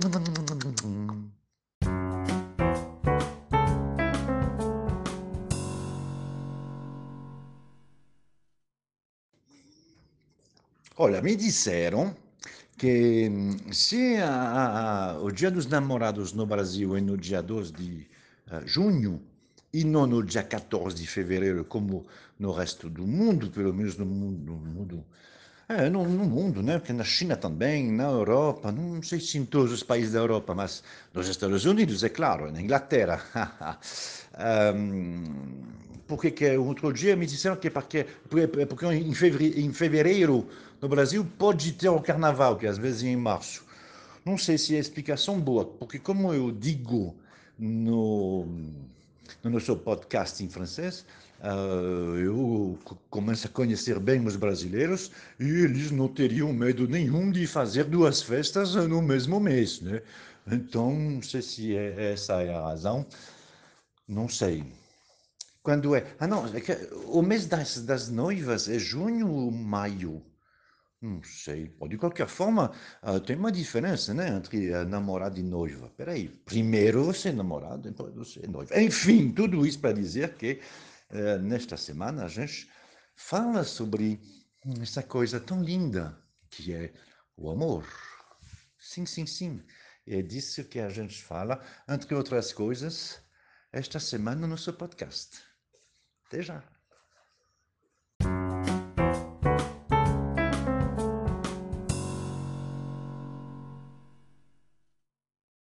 Olha, 11.01 11.23
me 11.23 11.37
disseram 11.37 12.13
que 12.77 13.29
hum, 13.31 13.73
se 13.73 14.17
a, 14.17 15.13
a, 15.13 15.23
o 15.23 15.31
Dia 15.31 15.49
dos 15.49 15.67
Namorados 15.67 16.33
no 16.33 16.45
Brasil 16.45 16.97
é 16.97 17.01
no 17.01 17.17
dia 17.17 17.41
2 17.41 17.71
de 17.71 18.09
uh, 18.51 18.67
junho 18.67 19.23
e 19.73 19.85
não 19.85 20.09
no 20.09 20.25
dia 20.25 20.43
14 20.43 20.97
de 20.97 21.07
fevereiro, 21.07 21.65
como 21.65 22.05
no 22.37 22.51
resto 22.51 22.91
do 22.91 23.07
mundo, 23.07 23.49
pelo 23.49 23.73
menos 23.73 23.97
no 23.97 24.05
mundo, 24.05 24.41
no 24.45 24.57
mundo 24.57 25.05
é, 25.69 25.91
no, 25.91 26.09
no, 26.09 26.25
mundo, 26.25 26.63
né? 26.63 26.79
Porque 26.79 26.93
na 26.95 27.05
China 27.05 27.37
também, 27.37 27.93
na 27.93 28.05
Europa, 28.05 28.73
não 28.73 29.03
sei 29.03 29.21
se 29.21 29.37
em 29.37 29.45
todos 29.45 29.71
os 29.71 29.83
países 29.83 30.13
da 30.13 30.19
Europa, 30.19 30.55
mas 30.55 30.83
nos 31.13 31.29
Estados 31.29 31.67
Unidos, 31.67 32.03
é 32.03 32.09
claro, 32.09 32.51
na 32.51 32.61
Inglaterra. 32.61 33.21
um, 34.75 35.25
porque 36.07 36.31
que 36.31 36.57
outro 36.57 36.91
dia 36.91 37.15
me 37.15 37.27
disseram 37.27 37.57
que 37.57 37.69
porque, 37.69 38.07
porque 38.67 38.87
em, 38.87 39.13
fevereiro, 39.13 39.61
em 39.61 39.73
fevereiro 39.73 40.49
no 40.81 40.89
Brasil 40.89 41.27
pode 41.37 41.73
ter 41.73 41.91
o 41.91 42.01
carnaval, 42.01 42.57
que 42.57 42.67
às 42.67 42.79
vezes 42.79 43.03
é 43.03 43.09
em 43.09 43.17
março. 43.17 43.63
Não 44.25 44.39
sei 44.39 44.57
se 44.57 44.75
é 44.75 44.79
explicação 44.79 45.39
boa, 45.39 45.67
porque 45.67 45.99
como 45.99 46.33
eu 46.33 46.51
digo 46.51 47.15
no, 47.59 48.47
no 49.43 49.51
nosso 49.51 49.77
podcast 49.77 50.43
em 50.43 50.49
francês, 50.49 51.05
Uh, 51.41 52.17
eu 52.17 52.79
começo 53.09 53.47
a 53.47 53.51
conhecer 53.51 54.01
bem 54.01 54.27
os 54.27 54.35
brasileiros 54.35 55.13
e 55.39 55.45
eles 55.45 55.93
não 55.93 56.09
teriam 56.09 56.53
medo 56.53 56.89
nenhum 56.89 57.31
de 57.31 57.47
fazer 57.47 57.85
duas 57.85 58.21
festas 58.21 58.75
no 58.75 59.01
mesmo 59.01 59.39
mês, 59.39 59.81
né? 59.81 60.03
Então, 60.51 60.93
não 60.93 61.23
sei 61.23 61.43
se 61.43 61.77
é, 61.77 62.13
essa 62.13 62.43
é 62.43 62.53
a 62.53 62.61
razão, 62.61 63.07
não 64.09 64.29
sei. 64.29 64.65
Quando 65.63 65.95
é? 65.95 66.07
Ah, 66.19 66.27
não, 66.27 66.45
é 66.47 66.61
o 67.07 67.23
mês 67.23 67.47
das, 67.47 67.83
das 67.83 68.09
noivas 68.09 68.69
é 68.69 68.79
junho 68.79 69.31
ou 69.31 69.53
maio? 69.53 70.21
Não 71.01 71.23
sei. 71.23 71.73
De 71.89 71.97
qualquer 71.97 72.27
forma, 72.27 72.73
uh, 73.03 73.21
tem 73.21 73.37
uma 73.37 73.53
diferença 73.53 74.13
né, 74.13 74.31
entre 74.31 74.85
namorado 74.85 75.39
e 75.39 75.43
noiva. 75.43 75.89
Peraí, 75.97 76.29
primeiro 76.29 77.05
você 77.05 77.29
é 77.29 77.33
namorado, 77.33 77.83
depois 77.83 78.15
você 78.15 78.41
é 78.45 78.49
noiva. 78.49 78.81
Enfim, 78.81 79.31
tudo 79.31 79.65
isso 79.65 79.79
para 79.79 79.93
dizer 79.93 80.35
que 80.35 80.61
uh, 81.11 81.39
nesta 81.41 81.77
semana 81.77 82.25
a 82.25 82.29
gente 82.29 82.69
fala 83.15 83.63
sobre 83.63 84.21
essa 84.81 85.03
coisa 85.03 85.39
tão 85.39 85.63
linda 85.63 86.19
que 86.51 86.73
é 86.73 86.93
o 87.37 87.49
amor. 87.49 87.87
Sim, 88.79 89.07
sim, 89.07 89.27
sim. 89.27 89.63
É 90.05 90.21
disso 90.21 90.65
que 90.65 90.81
a 90.81 90.89
gente 90.89 91.23
fala, 91.23 91.63
entre 91.89 92.15
outras 92.15 92.53
coisas, 92.53 93.21
esta 93.73 94.01
semana 94.01 94.47
no 94.47 94.59
seu 94.59 94.73
podcast. 94.73 95.39
Até 96.27 96.43
já. 96.43 96.78